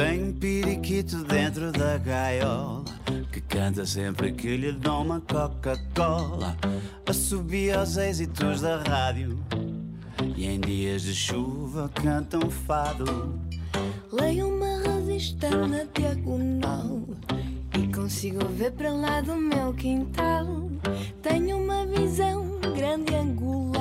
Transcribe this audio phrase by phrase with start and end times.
[0.00, 2.84] Tenho um periquito dentro da gaiola
[3.30, 6.56] que canta sempre que lhe dou uma Coca-Cola.
[7.06, 9.38] Assobia aos êxitos da rádio
[10.38, 13.38] e em dias de chuva canta um fado.
[14.10, 17.02] Leio uma revista na diagonal
[17.78, 20.70] e consigo ver para lá do meu quintal.
[21.20, 23.79] Tenho uma visão grande angular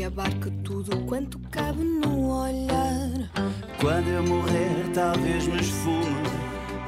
[0.00, 3.30] que abarca tudo quanto cabe no olhar.
[3.78, 6.22] Quando eu morrer, talvez me esfume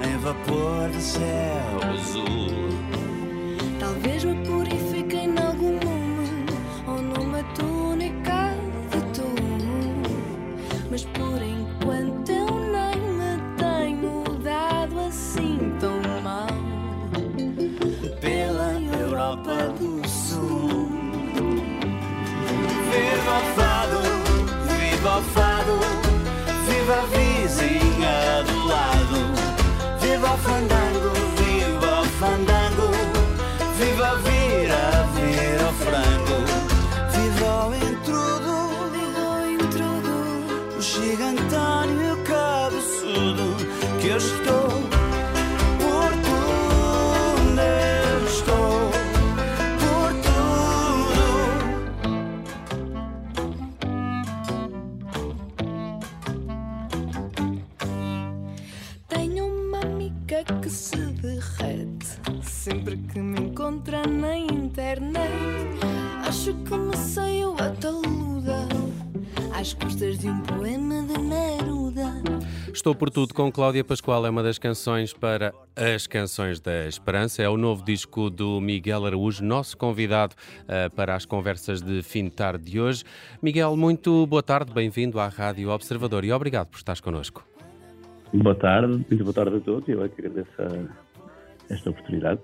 [0.02, 2.70] em vapor de céu azul.
[3.78, 6.46] Talvez me purifique em algum lume
[6.86, 8.54] ou numa túnica
[8.90, 9.28] de tu.
[10.90, 16.46] Mas por enquanto eu nem me tenho dado assim tão mal.
[18.22, 20.91] pela Europa do Sul.
[22.92, 24.00] Viva o fado,
[24.68, 25.78] viva o fado,
[26.68, 29.18] viva a vizinha do lado.
[29.98, 32.88] Viva o fandango, viva o fandango,
[33.78, 36.38] viva vira, vira o frango.
[37.14, 38.54] Viva o intrudo,
[38.92, 40.14] Viva o intrudo,
[40.76, 43.56] o gigantão e o cabeçudo,
[44.02, 44.61] que eu estou
[63.72, 65.30] encontra na internet.
[66.26, 68.68] Acho que me saiu a taluda
[69.58, 72.12] às custas de um poema de Neruda.
[72.72, 77.42] Estou por tudo com Cláudia Pascoal, é uma das canções para as canções da Esperança.
[77.42, 80.34] É o novo disco do Miguel Araújo, nosso convidado
[80.68, 83.04] eh, para as conversas de fim de tarde de hoje.
[83.42, 87.42] Miguel, muito boa tarde, bem-vindo à Rádio Observador e obrigado por estares connosco.
[88.34, 89.88] Boa tarde, muito boa tarde a todos.
[89.88, 91.02] Eu é que agradeço a-
[91.74, 92.40] esta oportunidade.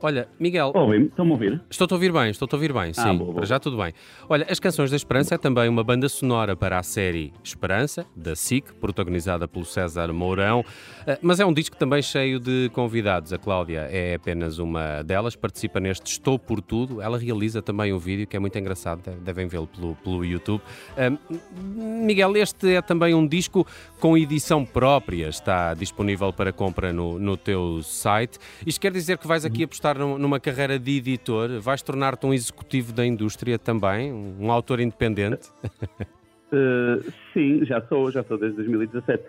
[0.00, 0.72] Olha, Miguel?
[1.08, 1.60] Estão-me a ouvir?
[1.70, 3.34] Estou-te a ouvir bem, estou-te a ouvir bem, sim, Ah, boa, boa.
[3.36, 3.92] para já tudo bem.
[4.28, 8.36] Olha, As Canções da Esperança é também uma banda sonora para a série Esperança, da
[8.36, 10.64] SIC, protagonizada pelo César Mourão,
[11.08, 13.32] Eh, mas é um disco também cheio de convidados.
[13.32, 17.98] A Cláudia é apenas uma delas, participa neste Estou por Tudo, ela realiza também um
[17.98, 20.60] vídeo que é muito engraçado, de- devem vê-lo pelo, pelo YouTube.
[20.96, 21.10] Eh,
[21.64, 23.66] Miguel, este é também um disco
[24.00, 28.38] com edição própria, está disponível para compra no, no teu site.
[28.66, 32.32] Isto quer dizer que vais aqui apostar num- numa carreira de editor, vais tornar-te um
[32.34, 35.48] executivo da indústria também, um autor independente?
[36.52, 37.02] Uh,
[37.32, 39.22] sim, já sou, já sou desde 2017.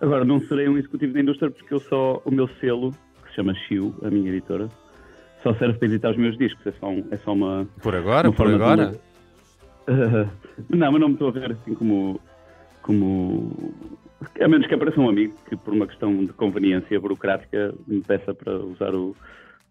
[0.00, 3.36] Agora, não serei um executivo da indústria porque eu só, o meu selo, que se
[3.36, 4.68] chama Chiu, a minha editora,
[5.42, 6.66] só serve para editar os meus discos.
[6.66, 7.66] É só, um- é só uma.
[7.82, 8.98] Por agora, uma por agora?
[9.88, 10.28] Uh,
[10.70, 12.20] não, mas não me estou a ver assim como.
[12.82, 13.74] como
[14.40, 18.32] a menos que apareça um amigo que, por uma questão de conveniência burocrática, me peça
[18.32, 19.16] para usar o,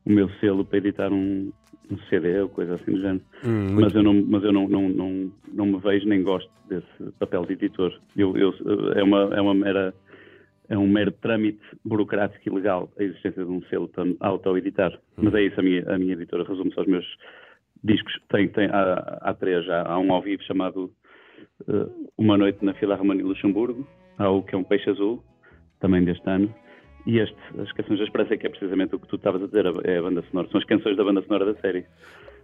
[0.06, 1.51] o meu selo para editar um,
[1.89, 3.22] um CD ou coisa assim do género.
[3.45, 7.12] Hum, mas eu, não, mas eu não, não, não, não me vejo nem gosto desse
[7.19, 7.94] papel de editor.
[8.16, 8.53] Eu, eu,
[8.95, 9.94] é, uma, é uma mera.
[10.69, 14.97] É um mero trâmite burocrático e legal a existência de um selo para auto-editar.
[15.17, 17.06] Mas é isso, a minha, a minha editora resume-se aos meus
[17.83, 18.13] discos.
[18.29, 19.81] Tem, tem, há, há três, já.
[19.81, 20.89] há um ao vivo chamado
[21.68, 21.88] eh,
[22.18, 23.85] Uma Noite na Filarmonia de Luxemburgo,
[24.18, 25.23] há o que é um Peixe Azul,
[25.79, 26.53] também deste ano,
[27.06, 29.66] e este, as canções da Esperança, que é precisamente o que tu estavas a dizer,
[29.84, 31.85] é a banda sonora, são as canções da banda sonora da série.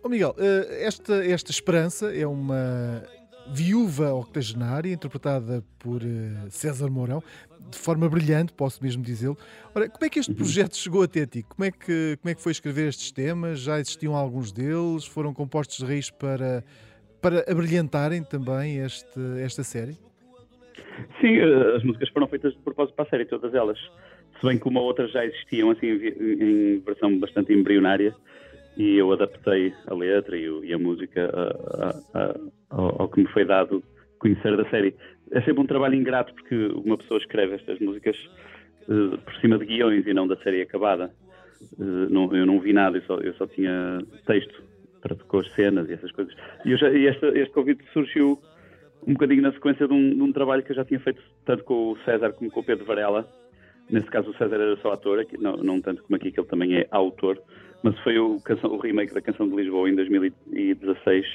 [0.04, 3.04] Ó Miguel, eh, esta, esta Esperança é uma
[3.52, 7.22] viúva octogenária interpretada por eh, César Mourão,
[7.70, 9.38] de forma brilhante, posso mesmo dizê-lo.
[9.76, 11.44] Ora, como é que este projeto chegou até ti?
[11.44, 13.60] Como é, que, como é que foi escrever estes temas?
[13.60, 15.06] Já existiam alguns deles?
[15.06, 16.64] Foram compostos de raiz para,
[17.22, 19.98] para abrilhantarem também este, esta série?
[21.20, 23.78] Sim, eh, as músicas foram feitas de propósito para a série, todas elas.
[24.40, 28.14] Se bem que uma ou outra já existiam assim em, versão bastante embrionária
[28.78, 32.36] e eu adaptei a letra e, a música a- a- a-
[32.70, 33.84] ao, que me foi dado
[34.20, 34.96] conhecer da série.
[35.32, 36.56] É sempre um trabalho ingrato porque
[36.86, 38.16] uma pessoa escreve estas músicas
[38.90, 41.12] eh, por cima de guiões e não da série acabada.
[41.80, 44.64] Eh, não- eu não vi nada, eu só, eu só tinha texto
[45.02, 46.34] para com as cenas e essas coisas.
[46.66, 48.40] E, já- e esta- este convite surgiu
[49.06, 51.64] um bocadinho na sequência de um, de um trabalho que eu já tinha feito tanto
[51.64, 53.28] com o César como com o Pedro Varela.
[53.90, 56.48] Nesse caso o César era só ator, aqui, não, não tanto como aqui que ele
[56.48, 57.42] também é autor,
[57.84, 61.26] mas foi o, canção, o remake da Canção de Lisboa em 2016.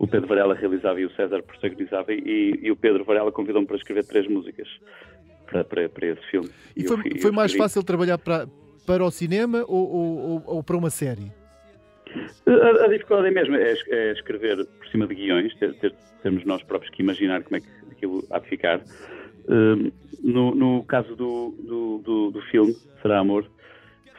[0.00, 3.76] O Pedro Varela realizava e o César protagonizava e, e o Pedro Varela convidou-me para
[3.76, 4.66] escrever três músicas
[5.46, 6.50] para, para, para esse filme.
[6.76, 8.48] E eu foi, foi eu mais fácil trabalhar para,
[8.84, 11.30] para o cinema ou, ou- ou- para uma série?
[12.46, 16.44] A, a dificuldade é mesmo é, é escrever por cima de guiões, ter, ter- termos
[16.44, 18.80] nós próprios que imaginar como é que aquilo há de ficar.
[19.48, 19.90] Hum,
[20.22, 23.46] no, no caso do, do, do, do filme, Será Amor,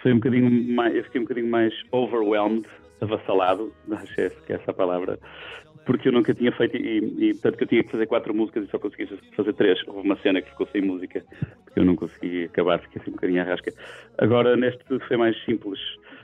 [0.02, 2.68] foi um bocadinho mais, eu fiquei um bocadinho mais overwhelmed,
[3.02, 5.20] avassalado, acho que é essa a palavra,
[5.86, 8.66] porque eu nunca tinha feito, e, e tanto que eu tinha que fazer quatro músicas
[8.66, 9.80] e só consegui fazer três.
[9.88, 11.24] Houve uma cena que ficou sem música,
[11.64, 13.72] porque eu não consegui acabar, fiquei assim um bocadinho à rasca.
[14.18, 15.80] Agora, neste foi mais simples,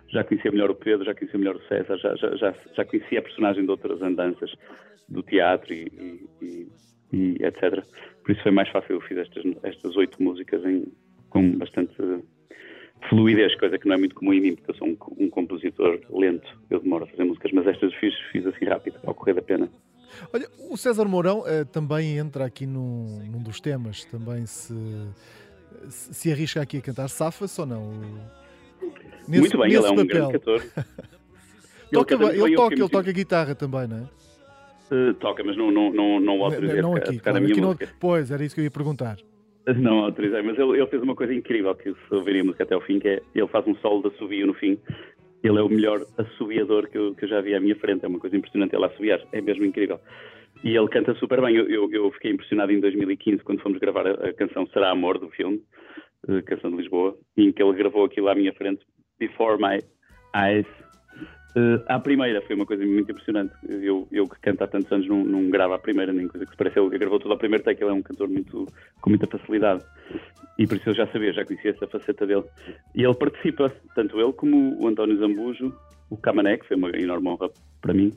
[0.09, 3.19] já conhecia melhor o Pedro, já conhecia melhor o César, já, já, já, já conhecia
[3.19, 4.51] a personagem de outras andanças
[5.07, 6.67] do teatro e, e,
[7.13, 7.83] e, etc.
[8.23, 10.85] Por isso foi mais fácil, eu fiz estas, estas oito músicas em,
[11.29, 11.95] com bastante
[13.09, 15.99] fluidez, coisa que não é muito comum em mim, porque eu sou um, um compositor
[16.09, 19.41] lento, eu demoro a fazer músicas, mas estas fiz, fiz assim rápido, ao correr da
[19.41, 19.69] pena.
[20.33, 24.73] Olha, o César Mourão uh, também entra aqui num, num, dos temas, também se,
[25.89, 27.91] se arrisca aqui a cantar Safa-se ou não?
[29.27, 30.05] Nesse, muito bem, ele é um papel.
[30.05, 30.63] grande cantor.
[31.91, 34.30] toca, ele, ele, toca, ele toca guitarra também, não é?
[34.91, 37.41] Uh, toca, mas não, não, não, não o autorizei não, não aqui, a claro, a
[37.41, 37.85] minha música.
[37.85, 39.17] Não, pois, era isso que eu ia perguntar.
[39.77, 42.73] Não autorizei, mas ele, ele, fez uma coisa incrível que se ouvirem a música até
[42.73, 44.77] ao fim, que é ele faz um solo de assovio no fim.
[45.43, 48.03] Ele é o melhor assobiador que eu, que eu já vi à minha frente.
[48.03, 49.21] É uma coisa impressionante ele assobiar.
[49.31, 49.99] É mesmo incrível.
[50.63, 51.55] E ele canta super bem.
[51.55, 55.17] Eu, eu, eu fiquei impressionado em 2015 quando fomos gravar a, a, canção Será Amor
[55.17, 55.61] do filme,
[56.27, 58.85] eh, canção de Lisboa, em que ele gravou aquilo à minha frente,
[59.19, 59.79] Before My
[60.35, 60.67] Eyes,
[61.55, 63.53] Uh, à primeira foi uma coisa muito impressionante.
[63.67, 66.51] Eu, eu que canto há tantos anos não, não gravo à primeira, nem coisa que
[66.51, 66.79] se parece.
[66.79, 68.67] Ele gravou tudo à primeira take, ele é um cantor muito,
[69.01, 69.83] com muita facilidade.
[70.57, 72.43] E por isso eu já sabia, já conhecia essa faceta dele.
[72.95, 75.73] E ele participa, tanto ele como o António Zambujo,
[76.09, 77.49] o Camané, que foi uma enorme honra
[77.81, 78.13] para mim,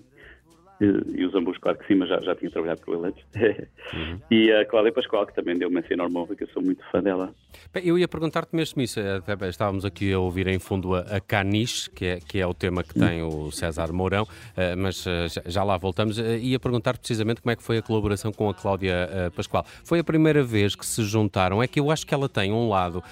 [0.81, 3.25] e os ambos, claro que sim, mas já, já tinha trabalhado com ele antes.
[3.93, 4.19] Uhum.
[4.31, 7.03] E a Cláudia Pascoal, que também deu-me essa enorme honra, que eu sou muito fã
[7.03, 7.33] dela.
[7.73, 11.21] Bem, eu ia perguntar-te mesmo isso, até estávamos aqui a ouvir em fundo a, a
[11.21, 14.27] Caniche, que é, que é o tema que tem o César Mourão,
[14.57, 16.19] eh, mas eh, já, já lá voltamos.
[16.19, 19.65] Eh, ia perguntar precisamente como é que foi a colaboração com a Cláudia Pascoal.
[19.85, 22.69] Foi a primeira vez que se juntaram, é que eu acho que ela tem um
[22.69, 23.03] lado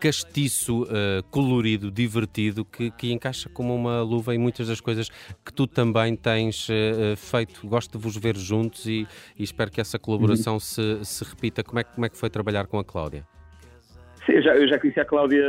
[0.00, 5.08] castiço, uh, colorido, divertido, que, que, encaixa como uma luva em muitas das coisas
[5.44, 7.66] que tu também tens uh, feito.
[7.66, 9.06] Gosto de vos ver juntos e,
[9.38, 10.60] e espero que essa colaboração uhum.
[10.60, 11.62] se, se, repita.
[11.62, 13.26] Como é, como é que foi trabalhar com a Cláudia?
[14.24, 15.44] Sim, eu já, eu já conheci a Cláudia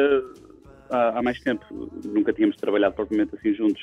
[0.89, 1.65] há, há, mais tempo.
[2.05, 3.81] Nunca tínhamos trabalhado propriamente assim juntos,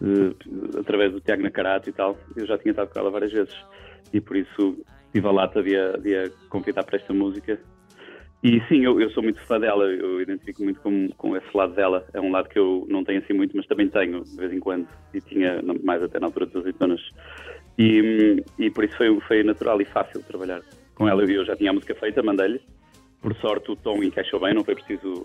[0.00, 2.18] uh, através do Tiago Nacarato e tal.
[2.36, 3.54] Eu já tinha estado com ela várias vezes
[4.12, 7.58] e por isso tive a lata de a, de a convidar para esta música
[8.42, 11.74] e sim, eu, eu, sou muito fã dela, eu identifico muito com, com esse lado
[11.74, 12.04] dela.
[12.12, 14.58] É um lado que eu não tenho assim muito, mas também tenho, de vez em
[14.58, 17.00] quando, e tinha mais até na altura das azeitonas.
[17.78, 20.60] E, e por isso foi, foi natural e fácil trabalhar
[20.96, 21.22] com ela.
[21.22, 22.60] Eu já tinha a música feita, mandei-lhe.
[23.20, 25.24] Por sorte o tom encaixou bem, não foi preciso.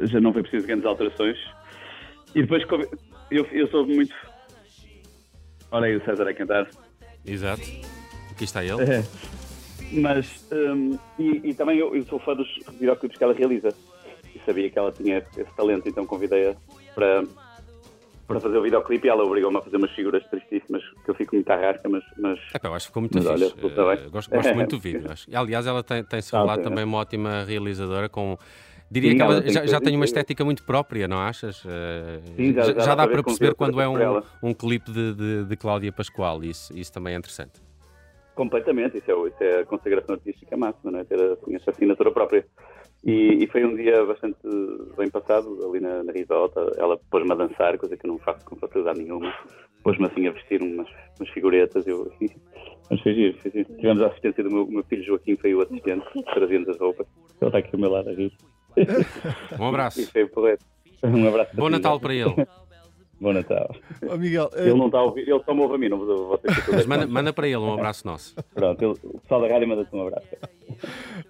[0.00, 1.38] Já não foi preciso grandes alterações.
[2.34, 2.64] E depois
[3.30, 4.14] eu, eu sou muito.
[5.70, 6.70] Olha aí o César a cantar.
[7.26, 7.62] Exato.
[8.30, 8.82] Aqui está ele.
[8.82, 9.31] É.
[9.92, 13.68] Mas, um, e, e, também eu, eu, sou fã dos videoclipes que ela realiza.
[14.34, 16.54] E sabia que ela tinha esse talento, então convidei-a
[16.94, 17.24] para,
[18.26, 21.34] para fazer o videoclipe e ela obrigou-me a fazer umas figuras tristíssimas que eu fico
[21.34, 22.02] muito à rasca, mas.
[22.16, 23.54] mas é, pá, eu acho que ficou muito mas, fixe.
[23.78, 25.10] Olha, uh, gosto, gosto muito do vídeo.
[25.10, 25.26] Acho.
[25.34, 28.38] Aliás, ela tem, tem-se revelado também uma ótima realizadora com.
[28.90, 31.64] Diria Sim, que ela, ela já, já tem uma estética muito própria, não achas?
[31.64, 31.68] Uh,
[32.36, 35.56] Sim, já, já, já dá para perceber quando é um, um clipe de, de, de
[35.56, 37.71] Cláudia Pascoal, isso, isso também é interessante.
[38.34, 41.04] Completamente, isso é, isso é a consagração artística máxima, não é?
[41.04, 42.46] ter assim, essa assinatura própria.
[43.04, 44.38] E, e, foi um dia bastante
[44.96, 46.60] bem passado, ali na, na risota.
[46.78, 49.34] Ela pôs-me a dançar, coisa que eu não faço com facilidade nenhuma.
[49.82, 51.86] Pôs-me assim a vestir umas, umas figuretas.
[51.86, 52.10] Eu,
[52.90, 53.74] mas foi giro, foi giro.
[53.74, 57.06] Tivemos a assistência do meu, meu filho Joaquim, foi o assistente, trazendo as roupas.
[57.40, 58.32] Ele está aqui ao meu lado a rir.
[59.60, 60.00] Um abraço.
[60.00, 60.24] E foi
[61.02, 61.54] Um abraço.
[61.54, 62.34] Bom Natal para ele.
[63.22, 63.72] Bom Natal.
[64.10, 64.76] Oh, Miguel, ele uh...
[64.76, 66.86] não está a ouvir, ele só me ouve a mim, não vou ter que Mas
[66.86, 68.34] manda, manda, para ele um abraço nosso.
[68.52, 70.26] Pronto, ele, o pessoal da rádio manda-te um abraço.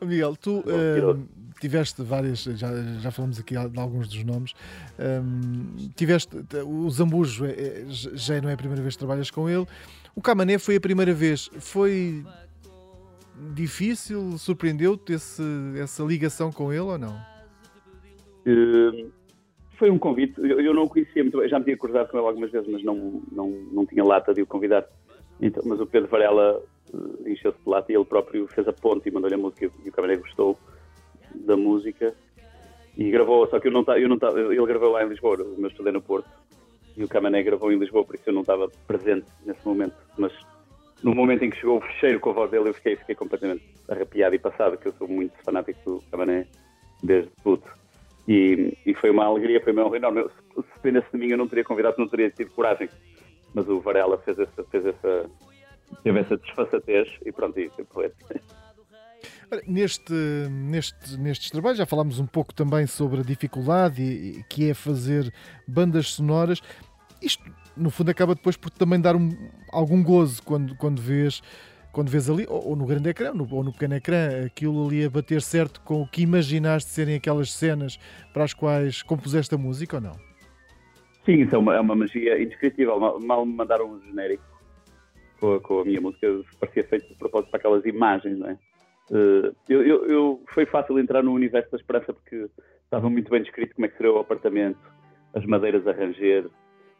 [0.00, 1.28] Oh, Miguel, tu uh,
[1.60, 2.68] tiveste várias, já,
[2.98, 4.54] já falamos aqui de alguns dos nomes,
[4.98, 6.34] um, tiveste,
[6.66, 9.66] o Zambujo é, é, já não é a primeira vez que trabalhas com ele,
[10.16, 12.24] o Camané foi a primeira vez, foi
[13.52, 17.14] difícil, surpreendeu-te essa ligação com ele ou não?
[18.46, 19.21] Uh
[19.76, 20.34] foi um convite.
[20.38, 22.68] Eu, eu não o conhecia muito bem, já me tinha cruzado com ele algumas vezes,
[22.68, 24.86] mas não, não, não tinha lata de o convidar.
[25.40, 26.62] Então, mas o Pedro Varela
[26.92, 29.88] uh, encheu-se de lata e ele próprio fez a ponte e mandou-lhe a música e
[29.88, 30.58] o camarada gostou
[31.34, 32.14] da música.
[32.96, 35.68] E gravou, só que eu não eu não ele gravou lá em Lisboa, o meu
[35.68, 36.28] estudei no Porto.
[36.94, 40.30] E o Camané gravou em Lisboa, por isso eu não estava presente nesse momento, mas
[41.02, 43.64] no momento em que chegou o fecheiro com a voz dele eu fiquei, fiquei completamente
[43.88, 46.46] arrepiado e passado, que eu sou muito fanático do Camané
[47.02, 47.81] desde puto
[48.26, 50.22] e, e, foi uma alegria, foi uma honra enorme.
[50.22, 52.88] Se, se dependesse de mim, eu não teria convidado, não teria tido coragem.
[53.54, 55.30] Mas o Varela fez essa, fez essa,
[56.02, 58.10] teve essa desfaçatez e pronto, e foi
[59.66, 60.14] Neste,
[60.50, 65.30] neste, nestes trabalhos já falámos um pouco também sobre a dificuldade que é fazer
[65.68, 66.62] bandas sonoras.
[67.20, 67.44] Isto,
[67.76, 71.42] no fundo, acaba depois por também dar um- algum gozo quando, quando vês
[71.92, 75.04] quando vês ali, ou, ou no grande ecrã, no- ou no pequeno ecrã, aquilo ali
[75.04, 77.98] a bater certo com o que imaginaste serem aquelas cenas
[78.32, 80.16] para as quais compuseste a música ou não?
[81.24, 82.98] Sim, isso é uma, é uma magia indescritível.
[83.20, 84.42] Mal, me mandaram um genérico
[85.38, 86.26] com a, com a minha música,
[86.58, 88.58] parecia feito de propósito para aquelas imagens, não é?
[89.10, 92.48] Eh, eu, eu- eu- foi fácil entrar no universo da esperança porque
[92.84, 94.78] estava muito bem descrito como é que seria o apartamento,
[95.34, 96.46] as madeiras a ranger,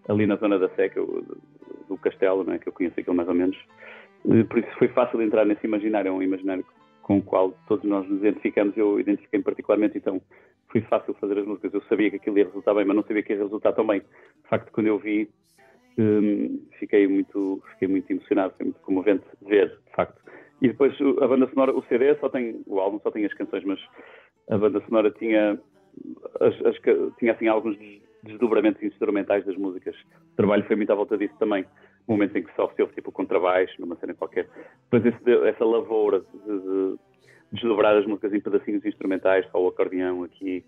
[0.09, 2.59] ali na zona da seca, do castelo, não é?
[2.59, 3.57] que eu conheço aquilo mais ou menos.
[4.31, 6.65] Eh, por isso foi fácil entrar nesse imaginário, é um imaginário
[7.03, 8.77] com o qual todos nós nos identificamos.
[8.77, 10.21] Eu identifiquei-me particularmente, então
[10.71, 11.75] foi fácil fazer as músicas.
[11.75, 14.01] Eu sabia que aquilo ia resultar bem, mas não sabia que ia resultar tão bem.
[14.01, 15.29] De facto, quando eu vi,
[15.99, 20.21] hum, fiquei muito, fiquei muito emocionado, foi muito comovente ver, de facto.
[20.61, 23.65] E depois a banda sonora, o CD só tem, o álbum só tem as canções,
[23.65, 23.81] mas
[24.49, 25.59] a banda sonora tinha,
[26.41, 26.77] as, as
[27.19, 29.97] tinha assim alguns des- desdobramentos instrumentais das músicas.
[30.33, 31.65] O trabalho foi muito à volta disso também.
[32.07, 34.49] O momento em que só se ouve tipo contrabaixo, numa cena qualquer.
[34.91, 36.99] Depois esse essa lavoura de, de
[37.53, 40.65] desdobrar as músicas em pedacinhos instrumentais, só o acordeão aqui,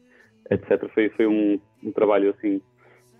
[0.50, 0.88] etc.
[0.92, 2.60] Foi, foi um, um trabalho assim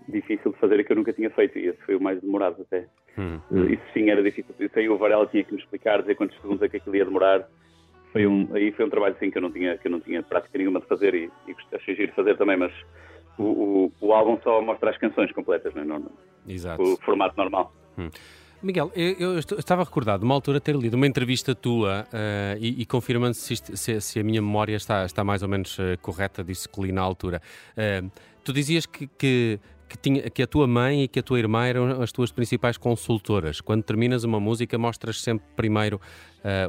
[0.07, 2.61] difícil de fazer e que eu nunca tinha feito e esse foi o mais demorado
[2.61, 2.87] até.
[3.17, 3.39] Hum.
[3.51, 4.53] Eh, Isso sim era difícil.
[4.59, 7.05] Isso aí o Varela tinha que me explicar, dizer quantos segundos é que aquilo ia
[7.05, 7.47] demorar.
[8.11, 10.23] Foi um, aí foi um trabalho sim que eu não tinha, que eu não tinha
[10.23, 12.71] prática nenhuma de fazer e, e achei giro de fazer também, mas
[13.37, 15.85] o, o, o álbum só mostra as canções completas, não é?
[15.85, 16.11] Não-
[16.47, 16.81] Exato.
[16.81, 17.73] o formato normal.
[18.63, 22.57] Miguel, eu, eu est- estava recordado de uma altura ter lido uma entrevista tua eh,
[22.59, 25.97] e, e confirmando se, se- se a minha memória está, está mais ou menos eh,
[26.01, 27.41] correta, disse que li na altura.
[27.77, 28.01] Eh,
[28.43, 31.65] tu dizias que, que, que tinha, que a tua mãe e que a tua irmã
[31.67, 33.61] eram as tuas principais consultoras.
[33.61, 35.99] Quando terminas uma música, mostras sempre primeiro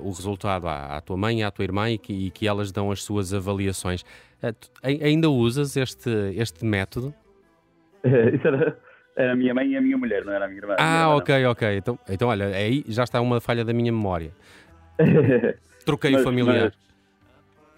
[0.02, 2.72] o resultado à, à tua mãe e à tua irmã e que, e que elas
[2.72, 4.02] dão as suas avaliações.
[4.40, 7.14] Tu ai- ainda usas este, este método?
[8.04, 8.78] Isso era,
[9.16, 10.74] era a minha mãe e a minha mulher, não era a minha irmã.
[10.74, 11.16] A minha Ah, irmã não.
[11.18, 11.76] ok, ok.
[11.78, 14.30] Então, então, olha, aí já está uma falha da minha memória.
[15.84, 16.72] Troquei o Mas- familiar.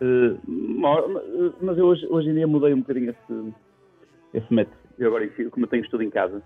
[0.00, 3.54] mas, mo- mas eu hoje, hoje em dia mudei um bocadinho esse,
[4.34, 4.76] esse método.
[4.98, 6.42] Eu agora enfio, como eu tenho estudo em casa,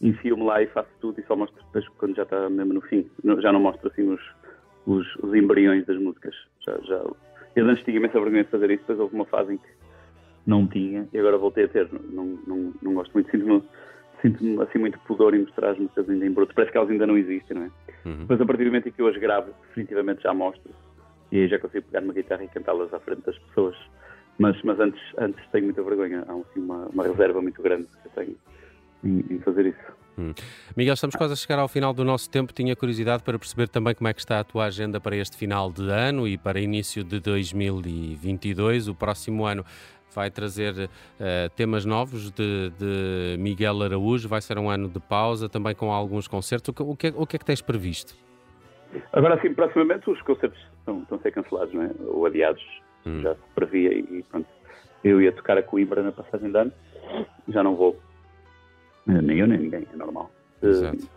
[0.00, 3.08] enfio-me lá e faço tudo e só mostro depois quando já está mesmo no fim.
[3.40, 4.20] Já não mostro assim os,
[4.86, 6.34] os, os embriões das músicas.
[6.60, 7.02] Já, já,
[7.56, 9.68] eu antes tinha imensa vergonha de fazer isso, depois houve uma fase em que
[10.46, 11.88] não tinha e agora voltei a ter.
[12.10, 13.62] Não, não, não gosto muito, sinto-me
[14.24, 16.54] sinto assim muito pudor em mostrar as músicas ainda em bruto.
[16.54, 17.70] Parece que elas ainda não existem, não é?
[18.06, 18.16] Uhum.
[18.20, 20.72] Depois, a partir do momento em que eu as gravo, definitivamente já mostro.
[21.30, 23.76] E aí já consigo pegar uma guitarra e cantá-las à frente das pessoas.
[24.38, 26.24] Mas, mas antes, antes tenho muita vergonha.
[26.26, 28.36] Há assim, uma, uma reserva muito grande que eu tenho
[29.04, 30.04] em, em fazer isso.
[30.76, 32.52] Miguel, estamos quase a chegar ao final do nosso tempo.
[32.52, 35.72] Tinha curiosidade para perceber também como é que está a tua agenda para este final
[35.72, 38.88] de ano e para início de 2022.
[38.88, 39.64] O próximo ano
[40.14, 44.28] vai trazer eh, temas novos de, de Miguel Araújo.
[44.28, 46.68] Vai ser um ano de pausa, também com alguns concertos.
[46.68, 48.14] O que, o que, é- o que é que tens previsto?
[49.12, 51.90] Agora, assim, proximamente os concertos estão, estão a ser cancelados, não é?
[52.06, 52.62] Ou adiados.
[53.04, 53.20] Hum.
[53.22, 54.46] Já se previa e, pronto.
[55.02, 56.72] Eu ia tocar a Coimbra na passagem de ano.
[57.48, 57.98] Já não vou.
[59.08, 59.86] Eh, Nem eu, nem ninguém.
[59.92, 60.30] É normal.
[60.62, 61.08] Eh, Exato.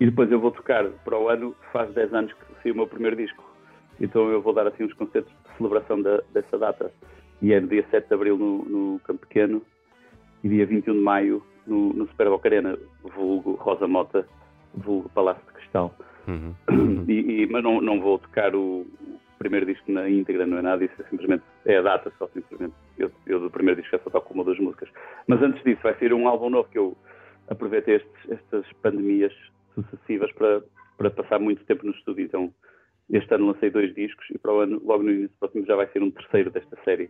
[0.00, 2.86] E depois eu vou tocar para o ano, faz 10 anos que saiu o meu
[2.86, 3.44] primeiro disco.
[4.00, 6.92] Então eu vou dar assim uns concertos de celebração da- dessa data.
[7.40, 9.62] E é no dia 7 de Abril no, no Campo Pequeno
[10.42, 14.26] e dia 21 de Maio no, no Super Boca Arena, vulgo Rosa Mota,
[14.74, 15.94] vulgo Palácio de Cristal.
[16.26, 16.54] Uhum.
[17.08, 18.86] E, e- mas não, não vou tocar o,
[19.38, 22.74] primeiro disco na íntegra, não é nada disso, é simplesmente é a data só, simplesmente.
[22.98, 24.88] Eu, eu do primeiro disco já só toco uma ou duas músicas.
[25.26, 26.96] Mas antes disso vai ser um álbum novo que eu
[27.48, 29.32] aproveitei estes- estas pandemias
[29.74, 30.62] sucessivas para,
[30.96, 32.24] para passar muito tempo no estúdio.
[32.24, 32.52] Então,
[33.10, 35.76] este ano lancei dois discos e para o ano, logo no início do próximo, já
[35.76, 37.08] vai ser um terceiro desta série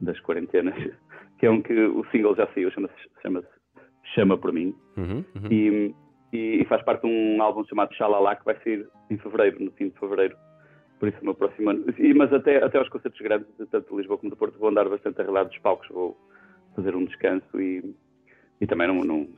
[0.00, 0.74] das quarentenas,
[1.38, 3.42] que é um que o single já saiu, chama-se chama
[4.14, 5.24] Chama por mim Uhum.
[5.34, 5.52] Uhum.
[5.52, 5.94] e,
[6.32, 9.88] e- faz parte de um álbum chamado Xalala que vai sair em fevereiro, no fim
[9.88, 10.36] de fevereiro.
[10.98, 11.84] Por isso, o meu próximo ano.
[11.98, 14.88] E, mas até, até aos concertos grandes, tanto de Lisboa como do Porto, vou andar
[14.88, 16.16] bastante arrelado dos palcos, vou
[16.74, 17.94] fazer um descanso e,
[18.60, 19.28] e também não, não-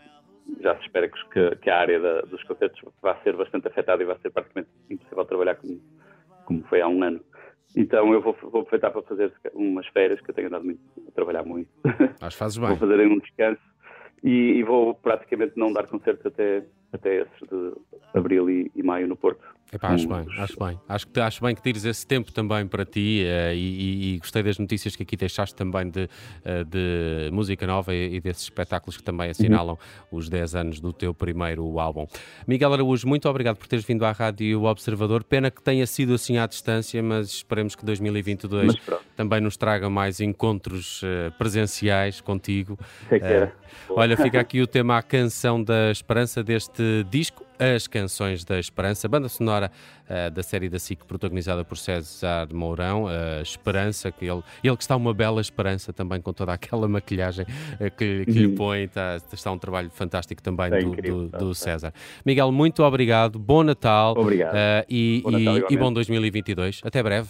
[0.60, 4.06] já se espera que, que a área da- dos concertos vá ser bastante afetada e
[4.06, 5.80] vai ser praticamente impossível trabalhar como,
[6.46, 7.20] como foi há um ano.
[7.76, 11.10] Então eu vou, vou aproveitar para fazer umas férias que eu tenho andado muito, a
[11.12, 11.68] trabalhar muito.
[12.20, 12.78] Que fazes Vou bem.
[12.78, 13.60] fazer aí um descanso
[14.22, 17.72] e, e vou praticamente não dar concertos até, até esses de
[18.14, 19.42] abril e, e maio no Porto.
[19.70, 20.80] Epá, acho bem, acho bem.
[20.88, 24.18] Acho que, acho bem que tires esse tempo também para ti uh, e, e, e,
[24.18, 28.44] gostei das notícias que aqui deixaste também de, uh, de música nova e, e, desses
[28.44, 29.76] espetáculos que também assinalam
[30.10, 30.18] uhum.
[30.18, 32.06] os 10 anos do teu primeiro álbum.
[32.46, 35.22] Miguel Araújo, muito obrigado por teres vindo à Rádio Observador.
[35.22, 38.74] Pena que tenha sido assim à distância, mas esperemos que 2022
[39.14, 42.78] também nos traga mais encontros uh, presenciais contigo.
[43.10, 43.54] Sei que era.
[43.90, 49.08] olha, fica aqui o tema A Canção da Esperança deste disco as Canções da Esperança,
[49.08, 49.70] banda sonora
[50.08, 54.76] uh, da série da SIC, protagonizada por César Mourão, a uh, Esperança, que ele, ele
[54.76, 58.54] que está uma bela esperança também com toda aquela maquilhagem uh, que, que lhe uhum.
[58.54, 61.92] põe, está, está um trabalho fantástico também é do, incrível, do, do César.
[62.24, 64.56] Miguel, muito obrigado, bom Natal, obrigado.
[64.88, 66.80] e, bom, Natal, e, e bom 2022.
[66.84, 67.28] Até breve.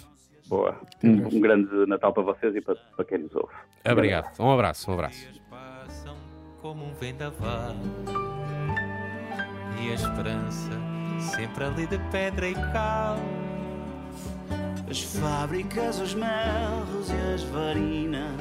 [0.49, 0.81] Boa.
[1.05, 3.53] Um, um, grande Natal para vocês e para, para quem nos ouve.
[3.87, 4.33] Obrigado.
[4.41, 5.29] Um abraço, um abraço.
[6.61, 7.77] Como um vendaval
[9.81, 10.71] e a esperança
[11.21, 13.19] sempre ali de pedra e cal.
[14.91, 18.41] As fábricas, os melros e as varinas,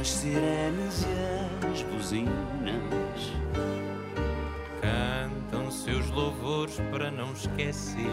[0.00, 3.32] as sirenes e as buzinas
[4.80, 8.10] cantam seus louvores para não esquecer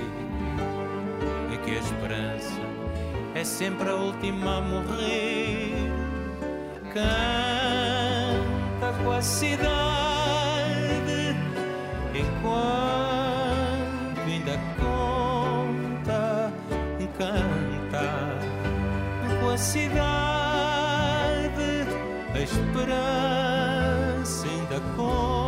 [1.51, 2.62] é que a esperança
[3.33, 5.74] é sempre a última a morrer.
[6.93, 7.63] Canta
[9.03, 10.12] com a cidade
[12.43, 16.51] enquanto ainda conta
[17.17, 18.38] cantar
[19.39, 19.93] com a cidade
[22.33, 23.47] a esperança
[24.47, 25.42] ainda conta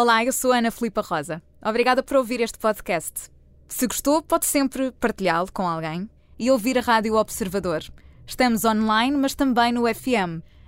[0.00, 1.42] Olá, eu sou Ana Filipa Rosa.
[1.60, 3.28] Obrigada por ouvir este podcast.
[3.66, 7.82] Se gostou, pode sempre partilhá-lo com alguém e ouvir a Rádio Observador.
[8.24, 10.40] Estamos online, mas também no FM.